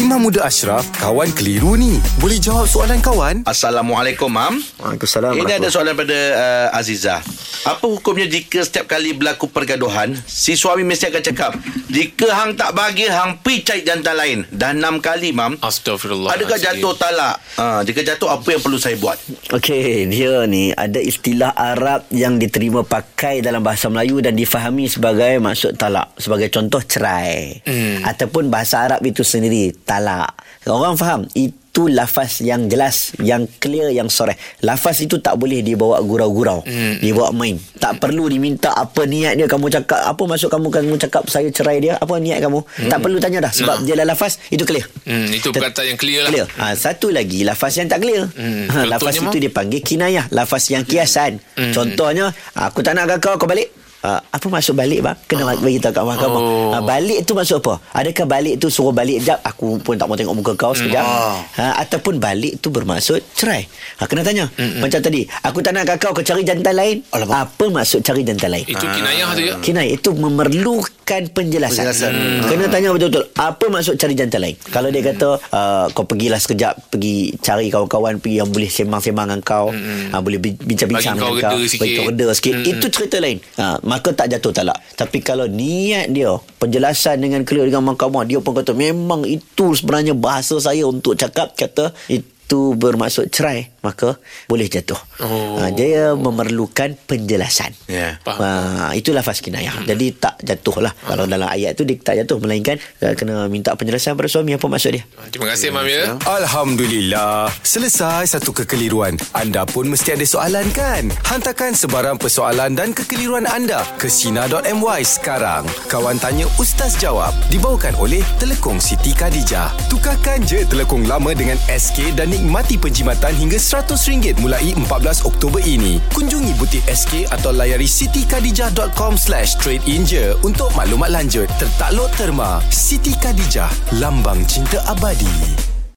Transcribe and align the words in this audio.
Imam 0.00 0.16
Muda 0.16 0.48
Ashraf, 0.48 0.88
kawan 0.96 1.28
keliru 1.36 1.76
ni. 1.76 2.00
Boleh 2.16 2.40
jawab 2.40 2.64
soalan 2.64 3.04
kawan? 3.04 3.44
Assalamualaikum, 3.44 4.32
Mam. 4.32 4.56
Waalaikumsalam. 4.80 5.36
Ini 5.36 5.60
ada 5.60 5.68
soalan 5.68 5.92
pada 5.92 6.16
uh, 6.16 6.78
Aziza. 6.80 7.20
Apa 7.68 7.84
hukumnya 7.84 8.24
jika 8.24 8.64
setiap 8.64 8.88
kali 8.88 9.12
berlaku 9.12 9.52
pergaduhan, 9.52 10.16
si 10.24 10.56
suami 10.56 10.88
mesti 10.88 11.12
akan 11.12 11.20
cakap, 11.20 11.52
jika 11.90 12.28
hang 12.30 12.54
tak 12.54 12.70
bagi, 12.72 13.10
hang 13.10 13.42
pi 13.42 13.66
cari 13.66 13.82
jantan 13.82 14.14
lain. 14.14 14.38
Dah 14.48 14.70
enam 14.70 15.02
kali, 15.02 15.34
Mam. 15.34 15.58
Astagfirullah. 15.58 16.32
Adakah 16.38 16.58
jatuh 16.58 16.94
talak? 16.94 17.36
Uh, 17.58 17.82
jika 17.82 18.00
jatuh, 18.06 18.30
apa 18.30 18.48
yang 18.54 18.62
perlu 18.62 18.78
saya 18.78 18.94
buat? 18.94 19.18
Okey, 19.50 20.06
dia 20.06 20.46
ni 20.46 20.70
ada 20.70 21.02
istilah 21.02 21.50
Arab 21.52 22.06
yang 22.14 22.38
diterima 22.38 22.86
pakai 22.86 23.42
dalam 23.42 23.60
bahasa 23.60 23.90
Melayu 23.90 24.22
dan 24.22 24.38
difahami 24.38 24.86
sebagai 24.86 25.42
maksud 25.42 25.74
talak. 25.76 26.14
Sebagai 26.16 26.48
contoh 26.48 26.80
cerai. 26.80 27.58
Hmm. 27.66 28.06
Ataupun 28.06 28.48
bahasa 28.48 28.86
Arab 28.86 29.02
itu 29.02 29.26
sendiri 29.26 29.74
talak. 29.84 30.32
Orang 30.70 30.94
faham 30.94 31.26
itu 31.34 31.59
lafaz 31.86 32.42
yang 32.42 32.66
jelas, 32.66 33.16
yang 33.16 33.48
clear, 33.56 33.88
yang 33.88 34.10
soreh. 34.10 34.34
Lafaz 34.60 35.00
itu 35.00 35.16
tak 35.16 35.38
boleh 35.38 35.62
dibawa 35.62 36.02
gurau-gurau. 36.02 36.60
Hmm. 36.66 36.98
Dibawa 36.98 37.30
main. 37.30 37.56
Tak 37.78 37.96
perlu 37.96 38.26
diminta 38.26 38.74
apa 38.74 39.06
niat 39.06 39.38
dia 39.38 39.46
kamu 39.46 39.70
cakap, 39.70 40.02
apa 40.02 40.22
maksud 40.26 40.50
kamu 40.50 40.68
kamu 40.68 40.94
cakap 40.98 41.24
saya 41.26 41.48
cerai 41.48 41.78
dia, 41.78 41.94
apa 41.94 42.18
niat 42.18 42.42
kamu. 42.42 42.60
Hmm. 42.60 42.90
Tak 42.90 42.98
perlu 42.98 43.16
tanya 43.16 43.38
dah 43.40 43.52
sebab 43.52 43.76
Nah. 43.78 43.84
dia 43.86 43.94
dah 43.94 44.06
lafaz 44.06 44.36
itu 44.48 44.64
clear. 44.64 44.84
Hmm, 45.06 45.30
itu 45.30 45.48
perkataan 45.48 45.94
yang 45.94 45.98
clear 45.98 46.20
lah. 46.26 46.30
Clear. 46.30 46.46
Ha, 46.58 46.64
satu 46.74 47.08
lagi 47.08 47.46
lafaz 47.46 47.78
yang 47.78 47.86
tak 47.86 48.02
clear. 48.02 48.26
Hmm, 48.34 48.66
Ha, 48.66 48.84
lafaz 48.84 49.16
itu 49.16 49.38
dipanggil 49.38 49.80
kinayah, 49.80 50.26
lafaz 50.28 50.68
yang 50.68 50.82
kiasan. 50.82 51.38
Hmm. 51.54 51.70
Contohnya, 51.70 52.34
aku 52.52 52.82
tak 52.82 52.98
nak 52.98 53.20
kau, 53.20 53.38
kau 53.38 53.46
balik. 53.46 53.79
Uh, 54.00 54.16
apa 54.16 54.46
maksud 54.48 54.72
balik 54.72 55.04
bang? 55.04 55.16
Kena 55.28 55.44
oh. 55.44 55.60
bagi 55.60 55.76
tahu 55.76 55.92
kat 55.92 56.04
mahkamah. 56.08 56.40
Oh. 56.40 56.72
Uh, 56.72 56.82
balik 56.88 57.20
tu 57.28 57.36
maksud 57.36 57.60
apa? 57.60 57.76
Adakah 57.92 58.24
balik 58.24 58.54
tu 58.56 58.72
suruh 58.72 58.96
balik 58.96 59.20
sekejap? 59.20 59.44
Aku 59.44 59.76
pun 59.76 60.00
tak 60.00 60.08
mau 60.08 60.16
tengok 60.16 60.36
muka 60.40 60.52
kau 60.56 60.72
sekejap. 60.72 61.04
Oh. 61.04 61.36
Ha, 61.60 61.84
ataupun 61.84 62.16
balik 62.16 62.64
tu 62.64 62.72
bermaksud 62.72 63.20
cerai. 63.36 63.68
Ha, 64.00 64.08
kena 64.08 64.24
tanya. 64.24 64.48
Macam 64.80 65.04
tadi, 65.04 65.28
aku 65.44 65.60
tak 65.60 65.76
nak 65.76 66.00
kau, 66.00 66.16
kau 66.16 66.24
cari 66.24 66.48
jantan 66.48 66.72
lain. 66.72 67.04
Alamak. 67.12 67.44
Apa 67.44 67.64
maksud 67.68 68.00
cari 68.00 68.24
jantan 68.24 68.56
lain? 68.56 68.64
Itu 68.64 68.84
kinayah 68.88 69.28
tu 69.36 69.42
ya. 69.44 69.54
Kinai 69.60 69.88
itu 69.92 70.10
memerlukan 70.16 71.22
penjelasan. 71.36 71.84
Penjelasan. 71.84 72.12
Hmm. 72.16 72.48
Kena 72.48 72.64
tanya 72.72 72.88
betul-betul 72.96 73.24
apa 73.36 73.64
maksud 73.68 73.94
cari 74.00 74.14
jantan 74.16 74.40
lain. 74.40 74.56
Kalau 74.72 74.88
dia 74.88 75.02
kata 75.04 75.28
uh, 75.36 75.84
kau 75.92 76.08
pergilah 76.08 76.40
sekejap 76.40 76.88
pergi 76.88 77.36
cari 77.44 77.68
kawan-kawan 77.68 78.16
pergi 78.16 78.40
yang 78.40 78.48
boleh 78.48 78.70
sembang-sembang 78.72 79.26
dengan 79.28 79.40
kau, 79.44 79.68
uh, 79.74 80.20
boleh 80.24 80.40
bi- 80.40 80.56
bincang-bincang 80.56 81.20
kau 81.20 81.36
dengan 81.36 81.52
kau, 81.52 81.58
reda 81.60 81.68
sikit. 81.68 81.80
bagi 81.84 81.92
kau 81.92 82.06
reda 82.08 82.26
sikit. 82.32 82.54
Hmm. 82.56 82.70
Itu 82.72 82.86
cerita 82.88 83.16
lain. 83.20 83.38
Uh, 83.60 83.76
maka 83.90 84.14
tak 84.14 84.30
jatuh 84.30 84.54
talak. 84.54 84.78
Tapi 84.94 85.18
kalau 85.18 85.50
niat 85.50 86.14
dia 86.14 86.30
penjelasan 86.62 87.18
dengan 87.18 87.42
clear 87.42 87.66
dengan 87.66 87.90
mahkamah 87.90 88.22
dia 88.22 88.38
pun 88.38 88.54
kata 88.54 88.70
memang 88.70 89.26
itu 89.26 89.74
sebenarnya 89.74 90.14
bahasa 90.14 90.54
saya 90.62 90.86
untuk 90.86 91.18
cakap 91.18 91.58
kata 91.58 91.90
itu 92.06 92.78
bermaksud 92.78 93.34
cerai 93.34 93.79
maka 93.80 94.20
boleh 94.46 94.68
jatuh. 94.68 94.98
Oh. 95.20 95.60
Uh, 95.60 95.70
dia 95.72 96.12
memerlukan 96.16 96.96
penjelasan. 97.08 97.72
Ya. 97.88 98.20
Faham. 98.24 98.40
Ha, 98.40 98.48
itu 98.96 99.12
lafaz 99.12 99.40
kinayah. 99.40 99.82
Hmm. 99.82 99.88
Jadi 99.88 100.06
tak 100.16 100.40
jatuh 100.44 100.84
lah. 100.84 100.92
Kalau 100.92 101.24
dalam 101.24 101.48
ayat 101.48 101.76
tu 101.76 101.84
dia 101.88 101.96
tak 102.00 102.20
jatuh. 102.24 102.36
Melainkan 102.40 102.80
uh, 103.04 103.12
kena 103.16 103.48
minta 103.48 103.72
penjelasan 103.76 104.16
pada 104.16 104.28
suami 104.28 104.56
apa 104.56 104.66
maksud 104.68 104.90
dia. 104.96 105.04
Terima 105.32 105.52
kasih, 105.52 105.72
Mam 105.72 105.86
ya. 105.88 106.16
Alhamdulillah. 106.24 107.52
Selesai 107.64 108.36
satu 108.36 108.52
kekeliruan. 108.52 109.16
Anda 109.36 109.64
pun 109.64 109.88
mesti 109.88 110.16
ada 110.16 110.24
soalan 110.24 110.68
kan? 110.72 111.08
Hantarkan 111.28 111.76
sebarang 111.76 112.16
persoalan 112.20 112.76
dan 112.76 112.92
kekeliruan 112.92 113.48
anda 113.48 113.84
ke 113.96 114.08
Sina.my 114.08 115.00
sekarang. 115.04 115.64
Kawan 115.88 116.20
Tanya 116.20 116.46
Ustaz 116.60 116.96
Jawab 117.00 117.32
dibawakan 117.48 117.96
oleh 117.96 118.20
Telekong 118.36 118.78
Siti 118.80 119.16
Khadijah. 119.16 119.72
Tukarkan 119.88 120.44
je 120.44 120.62
telekong 120.68 121.08
lama 121.08 121.32
dengan 121.32 121.56
SK 121.66 122.14
dan 122.16 122.32
nikmati 122.32 122.76
penjimatan 122.76 123.32
hingga 123.36 123.58
RM100 123.70 124.42
mulai 124.42 124.74
14 124.74 125.22
Oktober 125.22 125.62
ini. 125.62 126.02
Kunjungi 126.10 126.58
butik 126.58 126.82
SK 126.90 127.30
atau 127.30 127.54
layari 127.54 127.86
sitikadijah.com 127.86 129.14
slash 129.14 129.54
trade 129.62 129.86
in 129.86 130.02
je 130.02 130.34
untuk 130.42 130.74
maklumat 130.74 131.14
lanjut. 131.14 131.46
Tertakluk 131.62 132.10
terma. 132.18 132.58
Siti 132.74 133.14
Khadijah, 133.14 133.70
lambang 134.02 134.42
cinta 134.50 134.82
abadi. 134.90 135.69